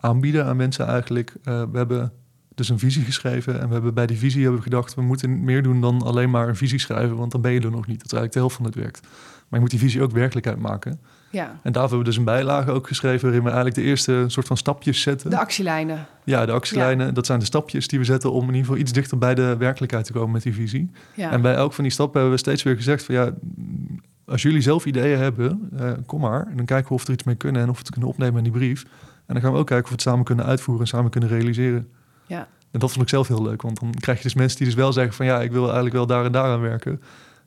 [0.00, 1.34] aanbieden aan mensen eigenlijk.
[1.44, 2.12] Uh, we hebben
[2.54, 3.60] dus een visie geschreven.
[3.60, 6.30] En we hebben bij die visie hebben we gedacht, we moeten meer doen dan alleen
[6.30, 7.98] maar een visie schrijven, want dan ben je er nog niet.
[7.98, 8.98] Dat is eigenlijk de helft van het werk.
[9.48, 11.00] Maar je moet die visie ook werkelijkheid maken.
[11.30, 11.44] Ja.
[11.62, 14.46] En daarvoor hebben we dus een bijlage ook geschreven waarin we eigenlijk de eerste soort
[14.46, 15.30] van stapjes zetten.
[15.30, 16.06] De actielijnen.
[16.24, 17.14] Ja, de actielijnen.
[17.14, 19.56] Dat zijn de stapjes die we zetten om in ieder geval iets dichter bij de
[19.56, 20.90] werkelijkheid te komen met die visie.
[21.14, 21.30] Ja.
[21.30, 23.32] En bij elk van die stappen hebben we steeds weer gezegd van ja,
[24.24, 26.46] als jullie zelf ideeën hebben, uh, kom maar.
[26.46, 28.08] En dan kijken we of we er iets mee kunnen en of we het kunnen
[28.08, 28.82] opnemen in die brief.
[29.26, 31.28] En dan gaan we ook kijken of we het samen kunnen uitvoeren en samen kunnen
[31.28, 31.88] realiseren.
[32.26, 32.48] Ja.
[32.70, 34.76] En dat vond ik zelf heel leuk, want dan krijg je dus mensen die dus
[34.76, 37.02] wel zeggen van ja, ik wil eigenlijk wel daar en daar aan werken.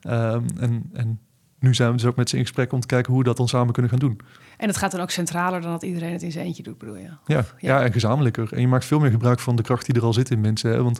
[0.07, 1.19] Um, en, en
[1.59, 3.37] nu zijn we dus ook met ze in gesprek om te kijken hoe we dat
[3.37, 4.19] dan samen kunnen gaan doen.
[4.57, 6.95] En het gaat dan ook centraler dan dat iedereen het in zijn eentje doet, bedoel
[6.95, 7.03] je?
[7.03, 7.45] Ja, ja.
[7.57, 8.53] ja en gezamenlijker.
[8.53, 10.71] En je maakt veel meer gebruik van de kracht die er al zit in mensen.
[10.71, 10.83] Hè?
[10.83, 10.99] Want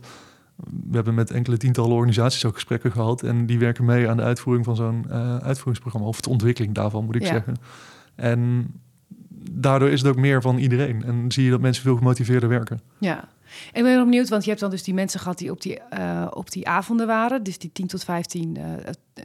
[0.56, 3.24] we hebben met enkele tientallen organisaties ook gesprekken gehad.
[3.24, 6.08] En die werken mee aan de uitvoering van zo'n uh, uitvoeringsprogramma.
[6.08, 7.28] Of de ontwikkeling daarvan, moet ik ja.
[7.28, 7.56] zeggen.
[8.16, 8.68] En
[9.52, 11.04] daardoor is het ook meer van iedereen.
[11.04, 12.82] En zie je dat mensen veel gemotiveerder werken.
[12.98, 13.28] Ja,
[13.74, 15.80] ik ben nog benieuwd, want je hebt dan dus die mensen gehad die op die,
[15.98, 17.44] uh, op die avonden waren.
[17.44, 18.64] Dus die 10 tot 15, uh,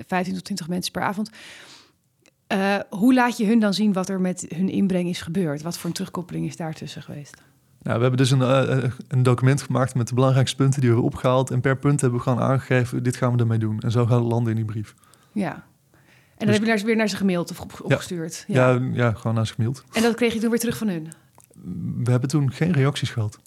[0.06, 1.30] 15 tot 20 mensen per avond.
[2.52, 5.62] Uh, hoe laat je hun dan zien wat er met hun inbreng is gebeurd?
[5.62, 7.36] Wat voor een terugkoppeling is daartussen geweest?
[7.82, 10.94] Nou, we hebben dus een, uh, een document gemaakt met de belangrijkste punten die we
[10.94, 11.50] hebben opgehaald.
[11.50, 13.80] En per punt hebben we gewoon aangegeven, dit gaan we ermee doen.
[13.80, 14.94] En zo gaat het landen in die brief.
[15.32, 15.52] Ja.
[15.52, 18.44] En dan dus, heb je naar, weer naar ze gemaild of op, opgestuurd?
[18.46, 18.70] Ja.
[18.70, 18.88] ja.
[18.92, 19.84] Ja, gewoon naar ze gemaild.
[19.92, 21.08] En dat kreeg je toen weer terug van hun?
[22.04, 23.38] We hebben toen geen reacties gehad.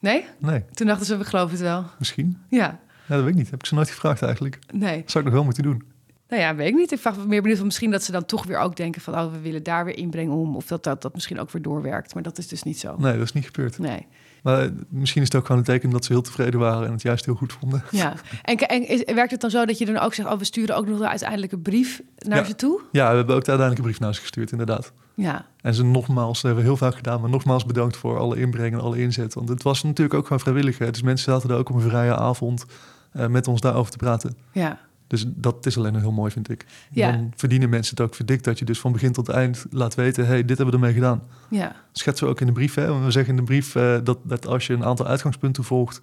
[0.00, 0.24] Nee?
[0.38, 0.64] Nee.
[0.72, 1.84] Toen dachten ze, we geloven het wel.
[1.98, 2.38] Misschien.
[2.48, 2.78] Ja.
[3.06, 3.50] Ja, dat weet ik niet.
[3.50, 4.58] Heb ik ze nooit gevraagd eigenlijk.
[4.72, 5.00] Nee.
[5.00, 5.82] Dat zou ik nog wel moeten doen.
[6.28, 6.92] Nou ja, weet ik niet.
[6.92, 9.14] Ik vraag me meer benieuwd van misschien dat ze dan toch weer ook denken van...
[9.14, 10.56] oh, we willen daar weer inbrengen om.
[10.56, 12.14] Of dat, dat dat misschien ook weer doorwerkt.
[12.14, 12.96] Maar dat is dus niet zo.
[12.98, 13.78] Nee, dat is niet gebeurd.
[13.78, 14.06] Nee.
[14.42, 16.86] Maar misschien is het ook gewoon een teken dat ze heel tevreden waren...
[16.86, 17.82] en het juist heel goed vonden.
[17.90, 18.14] Ja.
[18.42, 20.28] En, en is, werkt het dan zo dat je dan ook zegt...
[20.28, 22.44] oh, we sturen ook nog de uiteindelijke brief naar ja.
[22.44, 22.80] ze toe?
[22.92, 24.92] Ja, we hebben ook de uiteindelijke brief naar ze gestuurd, inderdaad.
[25.20, 25.46] Ja.
[25.60, 27.20] En ze nogmaals, dat hebben we heel vaak gedaan...
[27.20, 29.34] maar nogmaals bedankt voor alle inbreng en alle inzet.
[29.34, 30.78] Want het was natuurlijk ook gewoon vrijwillig.
[30.78, 30.90] Hè?
[30.90, 32.64] Dus mensen zaten er ook op een vrije avond...
[33.12, 34.36] eh, met ons daarover te praten.
[34.52, 34.78] Ja.
[35.06, 36.66] Dus dat is alleen nog heel mooi, vind ik.
[36.90, 37.12] Ja.
[37.12, 40.26] Dan verdienen mensen het ook verdikt dat je dus van begin tot eind laat weten...
[40.26, 41.22] hey, dit hebben we ermee gedaan.
[41.48, 41.76] Ja.
[41.92, 42.74] Schetsen we ook in de brief.
[42.74, 42.88] Hè?
[42.88, 46.00] Want We zeggen in de brief eh, dat, dat als je een aantal uitgangspunten volgt...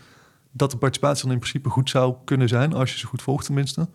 [0.52, 2.74] dat de participatie dan in principe goed zou kunnen zijn...
[2.74, 3.88] als je ze goed volgt tenminste.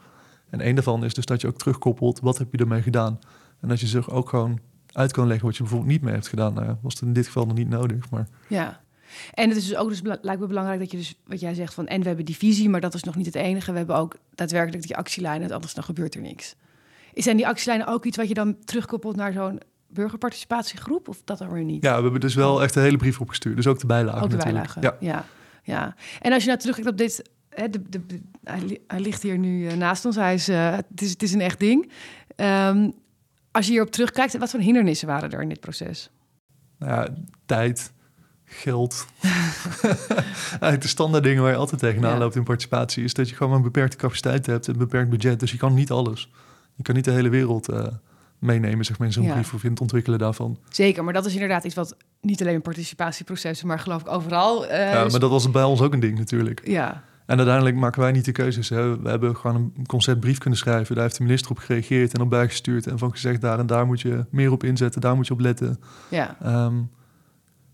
[0.51, 2.21] En een daarvan is dus dat je ook terugkoppelt...
[2.21, 3.19] wat heb je ermee gedaan?
[3.61, 4.61] En dat je zich ook gewoon
[4.93, 5.47] uit kan leggen...
[5.47, 6.55] wat je bijvoorbeeld niet mee hebt gedaan.
[6.55, 8.27] Nou, was het in dit geval nog niet nodig, maar...
[8.49, 8.81] Ja.
[9.35, 11.75] En het is dus ook dus lijkt me belangrijk dat je dus wat jij zegt
[11.75, 13.71] van en we hebben die visie, maar dat is nog niet het enige.
[13.73, 16.55] We hebben ook daadwerkelijk die actielijnen, anders dan gebeurt er niks.
[17.15, 21.53] Zijn die actielijnen ook iets wat je dan terugkoppelt naar zo'n burgerparticipatiegroep of dat dan
[21.53, 21.83] weer niet?
[21.83, 23.57] Ja, we hebben dus wel echt een hele brief opgestuurd.
[23.57, 24.75] Dus ook de bijlagen ook de natuurlijk.
[24.75, 24.99] bijlagen.
[25.07, 25.13] Ja.
[25.13, 25.25] Ja.
[25.63, 29.01] ja, En als je nou terugkijkt op dit, hè, de, de, de- hij, li- hij
[29.01, 30.17] ligt hier nu eh, naast ons.
[30.17, 31.91] Hij is, eh, het is, het is een echt ding.
[32.37, 32.91] Ehm,
[33.53, 36.11] als je hierop terugkijkt, wat voor hindernissen waren er in dit proces?
[36.79, 37.09] Nou ja,
[37.47, 37.93] tijd,
[38.45, 39.07] geld.
[40.81, 42.19] De standaard dingen waar je altijd tegenaan Ja.
[42.19, 43.05] loopt in participatie...
[43.05, 45.41] is dat je gewoon een beperkte capaciteit hebt, een beperkt budget.
[45.41, 46.31] Dus je kan niet alles.
[46.75, 47.87] Je kan niet de hele wereld eh,
[48.39, 49.33] meenemen, zeg maar, in zo'n Ja.
[49.33, 49.55] brief...
[49.55, 50.59] of in het ontwikkelen daarvan.
[50.69, 54.67] Zeker, maar dat is inderdaad iets wat niet alleen in participatieprocessen, maar geloof ik overal.
[54.67, 56.67] eh, ja, maar dat was bij ons ook een ding natuurlijk.
[56.67, 58.69] ja, En uiteindelijk maken wij niet de keuzes.
[58.69, 59.01] Hè.
[59.01, 60.95] We hebben gewoon een conceptbrief kunnen schrijven.
[60.95, 62.87] Daar heeft de minister op gereageerd en op bijgestuurd.
[62.87, 65.01] En van gezegd, daar en daar moet je meer op inzetten.
[65.01, 65.81] Daar moet je op letten.
[66.11, 66.37] ja.
[66.43, 66.75] Ehm,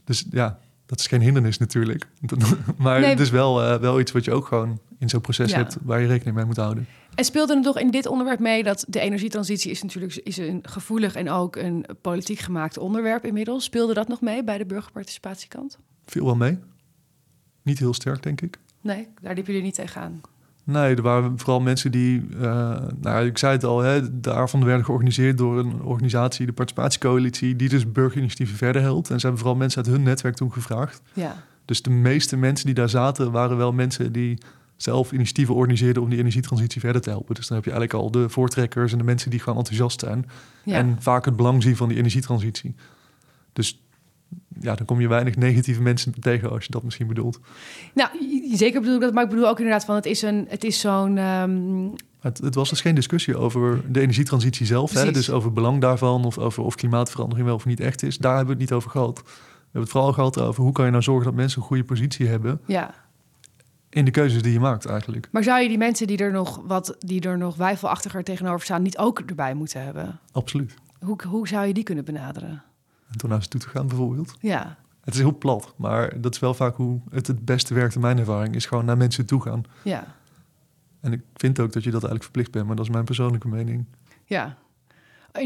[0.04, 2.06] dus ja, dat is geen hindernis natuurlijk.
[2.78, 3.08] maar Nee.
[3.10, 5.56] het is wel, eh, wel iets wat je ook gewoon in zo'n proces Ja.
[5.56, 5.76] hebt...
[5.82, 6.86] waar je rekening mee moet houden.
[7.14, 10.58] En speelde er nog in dit onderwerp mee dat de energietransitie is natuurlijk is een
[10.62, 13.64] gevoelig en ook een politiek gemaakt onderwerp inmiddels.
[13.64, 15.78] Speelde dat nog mee bij de burgerparticipatiekant?
[16.06, 16.58] Viel wel mee.
[17.62, 18.58] Niet heel sterk, denk ik.
[18.80, 20.20] Nee, daar liepen jullie niet tegenaan.
[20.64, 22.26] Nee, er waren vooral mensen die...
[22.40, 26.46] eh, nou, ik zei het al, hè, de avonden werden georganiseerd door een organisatie...
[26.46, 29.10] de Participatiecoalitie, die dus burgerinitiatieven verder helpt.
[29.10, 31.02] En ze hebben vooral mensen uit hun netwerk toen gevraagd.
[31.12, 33.30] Ja, Dus de meeste mensen die daar zaten...
[33.32, 34.38] waren wel mensen die
[34.76, 36.02] zelf initiatieven organiseerden...
[36.02, 37.34] om die energietransitie verder te helpen.
[37.34, 38.92] Dus dan heb je eigenlijk al de voortrekkers...
[38.92, 40.26] en de mensen die gewoon enthousiast zijn...
[40.64, 40.74] ja.
[40.76, 42.74] En vaak het belang zien van die energietransitie.
[43.52, 43.82] Dus
[44.60, 47.40] ja, dan kom je weinig negatieve mensen tegen als je dat misschien bedoelt.
[47.94, 48.10] Nou,
[48.52, 50.80] zeker bedoel ik dat, maar ik bedoel ook inderdaad van het is, een, het is
[50.80, 51.18] zo'n...
[51.18, 51.88] ehm,
[52.20, 54.92] Het, het was dus geen discussie over de energietransitie zelf.
[54.92, 55.12] Hè?
[55.12, 58.18] Dus over het belang daarvan of over of klimaatverandering wel of niet echt is.
[58.18, 59.22] Daar hebben we het niet over gehad.
[59.24, 61.84] We hebben het vooral gehad over hoe kan je nou zorgen dat mensen een goede
[61.84, 62.94] positie hebben ja,
[63.90, 65.28] in de keuzes die je maakt eigenlijk.
[65.32, 68.82] maar zou je die mensen die er nog wat, die er nog wijfelachtiger tegenover staan,
[68.82, 70.20] niet ook erbij moeten hebben?
[70.32, 70.74] Absoluut.
[71.00, 72.62] Hoe, hoe zou je die kunnen benaderen?
[73.10, 74.34] En toen naar ze toe te gaan bijvoorbeeld.
[74.40, 77.94] Ja, Het is heel plat, maar dat is wel vaak hoe het het beste werkt
[77.94, 78.54] in mijn ervaring.
[78.54, 79.62] Is gewoon naar mensen toe gaan.
[79.82, 80.14] ja,
[81.00, 83.48] En ik vind ook dat je dat eigenlijk verplicht bent, maar dat is mijn persoonlijke
[83.48, 83.84] mening.
[84.24, 84.56] ja.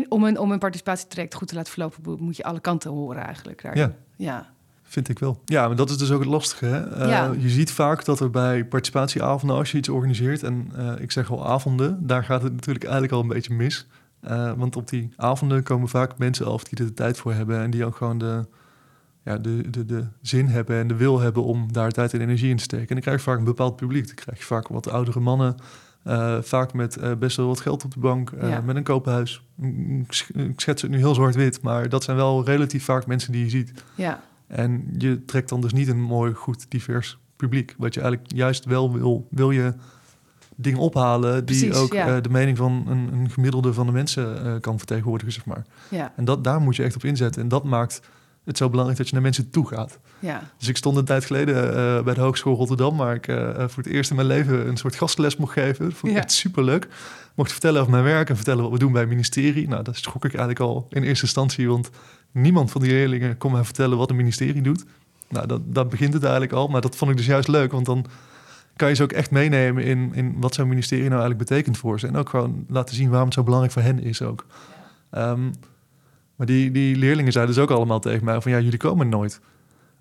[0.08, 3.62] Om een, om een participatietraject goed te laten verlopen, moet je alle kanten horen eigenlijk.
[3.62, 3.76] Daar.
[3.76, 3.94] Ja.
[4.16, 4.50] ja.
[4.82, 5.40] Vind ik wel.
[5.44, 6.66] Ja, maar dat is dus ook het lastige.
[6.66, 6.80] Hè?
[6.90, 7.42] Eh.
[7.42, 11.30] Je ziet vaak dat er bij participatieavonden, als je iets organiseert, en eh, ik zeg
[11.30, 13.86] al avonden, daar gaat het natuurlijk eigenlijk al een beetje mis.
[14.22, 17.60] Eh, want op die avonden komen vaak mensen af die er de tijd voor hebben
[17.60, 18.46] en die ook gewoon de,
[19.24, 22.50] ja, de, de, de zin hebben en de wil hebben om daar tijd en energie
[22.50, 22.86] in te steken.
[22.88, 24.06] En dan krijg je vaak een bepaald publiek.
[24.06, 25.54] Dan krijg je vaak wat oudere mannen,
[26.02, 28.60] eh, vaak met eh, best wel wat geld op de bank, Ja.
[28.60, 29.44] met een koophuis.
[30.00, 33.32] Ik sch- Ik schets het nu heel zwart-wit, maar dat zijn wel relatief vaak mensen
[33.32, 33.72] die je ziet.
[33.94, 34.22] ja.
[34.46, 37.74] En je trekt dan dus niet een mooi, goed, divers publiek.
[37.78, 39.26] Wat je eigenlijk juist wel wil.
[39.30, 39.72] Wil je
[40.56, 42.16] dingen ophalen die Precies, ook ja.
[42.16, 45.64] eh, de mening van een, een gemiddelde van de mensen eh, kan vertegenwoordigen, zeg maar.
[45.88, 47.42] Ja, En dat, daar moet je echt op inzetten.
[47.42, 48.00] En dat maakt
[48.44, 49.98] het zo belangrijk dat je naar mensen toe gaat.
[50.18, 53.24] ja, Dus ik stond een tijd geleden eh, bij de Hogeschool Rotterdam, waar ik
[53.70, 55.84] voor het eerst in mijn leven een soort gastles mocht geven.
[55.84, 56.24] Dat vond ik Ja.
[56.24, 56.88] echt superleuk.
[57.34, 59.68] Mocht vertellen over mijn werk en vertellen wat we doen bij het ministerie.
[59.68, 61.90] Nou, dat schrok ik eigenlijk al in eerste instantie, want
[62.32, 64.84] niemand van die leerlingen kon mij vertellen wat een ministerie doet.
[65.28, 67.86] Nou, dat, dat begint het eigenlijk al, maar dat vond ik dus juist leuk, want
[67.86, 68.04] dan
[68.76, 72.00] kan je ze ook echt meenemen in, in wat zo'n ministerie nou eigenlijk betekent voor
[72.00, 72.06] ze.
[72.06, 74.46] En ook gewoon laten zien waarom het zo belangrijk voor hen is ook.
[75.10, 75.50] Ehm,
[76.36, 79.40] maar die, die leerlingen zeiden dus ook allemaal tegen mij van ja, jullie komen nooit.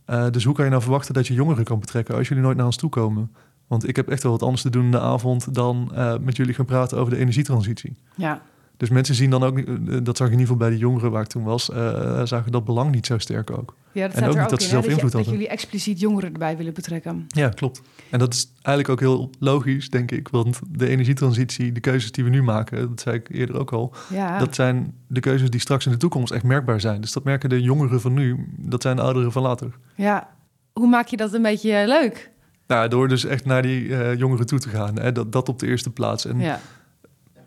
[0.06, 2.58] Eh, dus hoe kan je nou verwachten dat je jongeren kan betrekken als jullie nooit
[2.58, 3.32] naar ons toe komen?
[3.68, 6.36] Want ik heb echt wel wat anders te doen in de avond dan eh, met
[6.36, 7.98] jullie gaan praten over de energietransitie.
[8.16, 8.42] ja.
[8.82, 11.12] Dus mensen zien dan ook, eh, dat zag ik in ieder geval bij de jongeren
[11.12, 13.76] waar ik toen was, eh, zagen dat belang niet zo sterk ook.
[13.92, 15.40] Ja, dat En ook er niet ook dat in, ze zelf dat, invloed dat hadden.
[15.40, 17.26] jullie expliciet jongeren erbij willen betrekken.
[17.28, 17.82] Ja, klopt.
[18.10, 20.28] En dat is eigenlijk ook heel logisch, denk ik.
[20.28, 23.94] Want de energietransitie, de keuzes die we nu maken, dat zei ik eerder ook al,
[24.10, 27.02] Ja, dat zijn de keuzes die straks in de toekomst echt merkbaar zijn.
[27.02, 29.78] Dus dat merken de jongeren van nu, dat zijn de ouderen van later.
[29.96, 30.30] ja.
[30.74, 32.32] Hoe maak je dat een beetje leuk?
[32.68, 35.00] Nou, door dus echt naar die jongeren toe te gaan.
[35.00, 36.26] Hè, dat, dat op de eerste plaats.
[36.26, 36.60] En ja.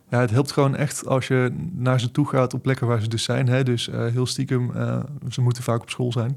[0.09, 3.09] Ja, het helpt gewoon echt als je naar ze toe gaat op plekken waar ze
[3.09, 3.49] dus zijn.
[3.49, 6.37] Hè, dus eh, heel stiekem, eh, ze moeten vaak op school zijn.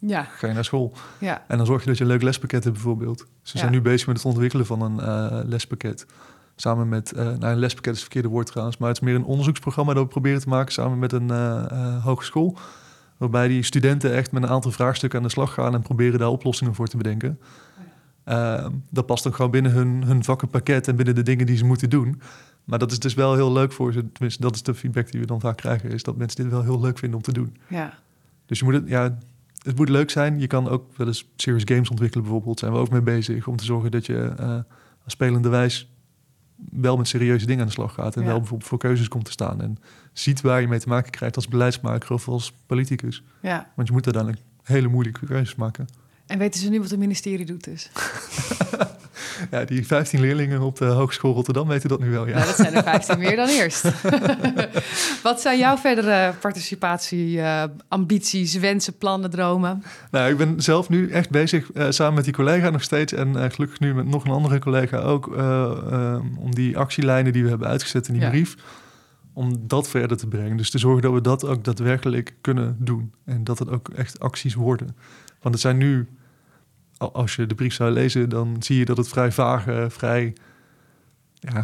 [0.00, 0.22] Ja.
[0.22, 0.92] ga je naar school.
[1.20, 1.44] Ja.
[1.48, 3.18] En dan zorg je dat je een leuk lespakket hebt bijvoorbeeld.
[3.42, 3.58] Ze Ja.
[3.60, 6.06] zijn nu bezig met het ontwikkelen van een eh, lespakket.
[6.56, 9.24] Samen met, nou een lespakket is het verkeerde woord trouwens, maar het is meer een
[9.24, 11.30] onderzoeksprogramma dat we proberen te maken samen met een
[12.00, 12.56] hogeschool.
[13.16, 16.28] Waarbij die studenten echt met een aantal vraagstukken aan de slag gaan en proberen daar
[16.28, 17.38] oplossingen voor te bedenken.
[18.24, 21.64] Eh, dat past dan gewoon binnen hun, hun vakkenpakket en binnen de dingen die ze
[21.64, 22.20] moeten doen.
[22.68, 24.12] Maar dat is dus wel heel leuk voor ze.
[24.12, 25.90] Tenminste, dat is de feedback die we dan vaak krijgen.
[25.90, 27.56] Is dat mensen dit wel heel leuk vinden om te doen.
[27.68, 27.98] Ja.
[28.46, 29.18] Dus je moet het, ja,
[29.62, 30.40] het moet leuk zijn.
[30.40, 32.58] Je kan ook wel eens serious games ontwikkelen bijvoorbeeld.
[32.58, 34.34] Zijn we ook mee bezig om te zorgen dat je
[35.04, 35.90] als spelende wijs
[36.70, 38.16] wel met serieuze dingen aan de slag gaat.
[38.16, 38.26] En Ja.
[38.28, 39.60] wel bijvoorbeeld voor keuzes komt te staan.
[39.62, 39.78] En
[40.12, 43.22] ziet waar je mee te maken krijgt als beleidsmaker of als politicus.
[43.42, 43.70] ja.
[43.76, 45.86] Want je moet uiteindelijk hele moeilijke keuzes maken.
[46.26, 47.90] En weten ze nu wat het ministerie doet dus?
[49.50, 52.34] Ja, die 15 leerlingen op de Hogeschool Rotterdam weten dat nu wel, ja.
[52.34, 53.82] Nou, dat zijn er 15 meer dan eerst.
[55.22, 57.64] wat zijn jouw verdere participatie, eh,
[58.60, 59.82] wensen, plannen, dromen?
[60.10, 63.12] Nou, ik ben zelf nu echt bezig, eh, samen met die collega nog steeds...
[63.12, 65.26] en eh, gelukkig nu met nog een andere collega ook...
[66.38, 68.28] om die actielijnen die we hebben uitgezet in die Ja.
[68.28, 68.56] brief...
[69.32, 70.56] om dat verder te brengen.
[70.56, 73.12] Dus te zorgen dat we dat ook daadwerkelijk kunnen doen.
[73.24, 74.96] En dat het ook echt acties worden.
[75.40, 76.08] Want het zijn nu...
[76.98, 79.84] al- Als je de brief zou lezen, dan zie je dat het vrij vaag, eh,
[79.88, 80.32] vrij...
[81.40, 81.56] Ja,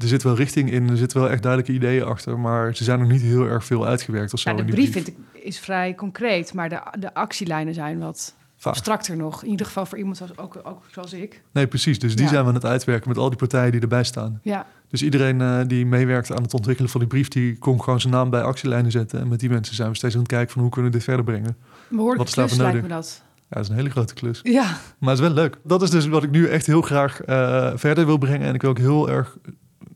[0.00, 2.38] er zit wel richting in, er zitten wel echt duidelijke ideeën achter...
[2.38, 4.52] maar ze zijn nog niet heel erg veel uitgewerkt of zo.
[4.52, 9.16] Nou, de brief vind ik, is vrij concreet, maar de, de actielijnen zijn wat abstracter
[9.16, 9.42] nog.
[9.44, 11.42] In ieder geval voor iemand zoals, ook, ook zoals ik.
[11.52, 11.98] Nee, precies.
[11.98, 12.30] Dus die Ja.
[12.30, 14.40] zijn we aan het uitwerken met al die partijen die erbij staan.
[14.42, 18.00] Ja, Dus iedereen eh, die meewerkt aan het ontwikkelen van die brief, die kon gewoon
[18.00, 19.20] zijn naam bij actielijnen zetten.
[19.20, 21.06] En met die mensen zijn we steeds aan het kijken van hoe kunnen we dit
[21.06, 21.56] verder brengen.
[21.88, 22.82] behoorlijk Wat is daarvoor nodig?
[22.82, 23.22] me dat.
[23.48, 24.40] Ja, dat is een hele grote klus.
[24.42, 24.62] Ja,
[24.98, 25.56] Maar het is wel leuk.
[25.64, 28.46] Dat is dus wat ik nu echt heel graag eh, verder wil brengen.
[28.48, 29.36] En ik wil ook heel erg.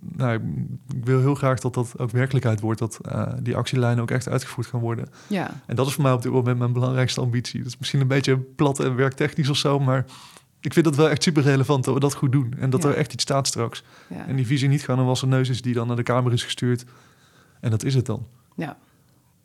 [0.00, 0.34] Nou,
[0.96, 2.78] ik wil heel graag dat dat ook werkelijkheid wordt.
[2.78, 5.08] Dat eh, die actielijnen ook echt uitgevoerd gaan worden.
[5.26, 7.58] ja, En dat is voor mij op dit moment mijn belangrijkste ambitie.
[7.58, 9.78] Dat is misschien een beetje plat en werktechnisch of zo.
[9.78, 10.04] Maar
[10.61, 12.54] ik vind het wel echt super relevant dat we dat goed doen.
[12.58, 12.88] En dat Ja.
[12.88, 13.82] er echt iets staat straks.
[14.08, 14.26] ja.
[14.26, 16.42] En die visie niet gewoon een wassen neus is die dan naar de Kamer is
[16.44, 16.84] gestuurd.
[17.61, 18.26] En dat is het dan.
[18.56, 18.76] ja,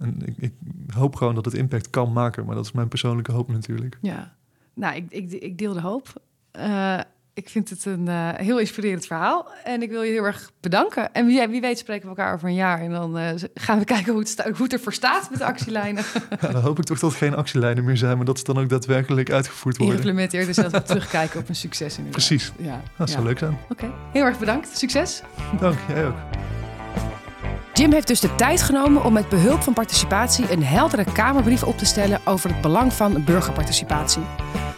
[0.03, 0.53] En ik, ik
[0.93, 2.45] hoop gewoon dat het impact kan maken.
[2.45, 3.97] Maar dat is mijn persoonlijke hoop natuurlijk.
[4.01, 4.33] ja.
[4.75, 6.07] Nou, ik, ik, ik deel de hoop.
[6.51, 6.99] Eh,
[7.33, 9.47] ik vind het een eh, heel inspirerend verhaal.
[9.63, 11.13] En ik wil je heel erg bedanken.
[11.13, 12.81] En wie, wie weet spreken we elkaar over een jaar.
[12.81, 15.45] En dan eh, gaan we kijken hoe het, sta- hoe het ervoor staat met de
[15.45, 16.03] actielijnen.
[16.41, 18.15] Ja, dan hoop ik toch dat er geen actielijnen meer zijn.
[18.17, 19.95] Maar dat ze dan ook daadwerkelijk uitgevoerd worden.
[19.95, 20.45] Geïmplementeerd.
[20.45, 22.25] Dus dat we terugkijken op een succes inderdaad.
[22.25, 22.51] Precies.
[22.57, 23.13] Ja, Dat ja.
[23.13, 23.57] zou leuk zijn.
[23.69, 24.77] Oké, heel erg bedankt.
[24.77, 25.21] Succes.
[25.59, 26.15] Dank, jij ook.
[27.73, 31.77] Jim heeft dus de tijd genomen om met behulp van participatie een heldere Kamerbrief op
[31.77, 34.21] te stellen over het belang van burgerparticipatie.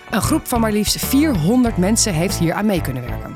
[0.10, 3.36] Een groep van maar liefst 400 mensen heeft hier aan mee kunnen werken.